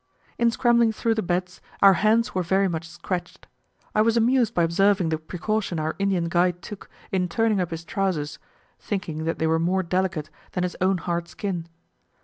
[0.39, 3.45] In scrambling through the beds, our hands were very much scratched.
[3.93, 7.85] I was amused by observing the precaution our Indian guide took, in turning up his
[7.85, 8.39] trousers,
[8.79, 11.67] thinking that they were more delicate than his own hard skin.